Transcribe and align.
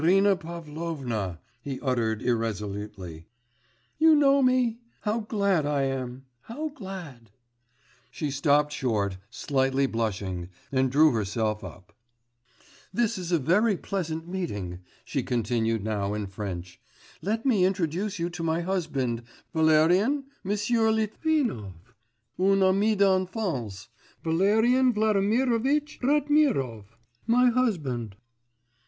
'Irina 0.03 0.35
Pavlovna,' 0.35 1.39
he 1.61 1.79
uttered 1.79 2.23
irresolutely. 2.23 3.27
'You 3.99 4.15
know 4.15 4.41
me? 4.41 4.79
How 5.01 5.19
glad 5.19 5.67
I 5.67 5.83
am! 5.83 6.25
how 6.45 6.69
glad' 6.69 7.29
She 8.09 8.31
stopped 8.31 8.73
short, 8.73 9.17
slightly 9.29 9.85
blushing, 9.85 10.49
and 10.71 10.91
drew 10.91 11.11
herself 11.11 11.63
up. 11.63 11.93
'This 12.91 13.19
is 13.19 13.31
a 13.31 13.37
very 13.37 13.77
pleasant 13.77 14.27
meeting,' 14.27 14.79
she 15.05 15.21
continued 15.21 15.83
now 15.83 16.15
in 16.15 16.25
French. 16.25 16.81
'Let 17.21 17.45
me 17.45 17.63
introduce 17.63 18.17
you 18.17 18.31
to 18.31 18.41
my 18.41 18.61
husband. 18.61 19.21
Valérien, 19.53 20.23
Monsieur 20.43 20.89
Litvinov, 20.89 21.93
un 22.39 22.63
ami 22.63 22.95
d'enfance; 22.95 23.89
Valerian 24.23 24.93
Vladimirovitch 24.93 25.99
Ratmirov, 26.01 26.85
my 27.27 27.51
husband. 27.51 28.15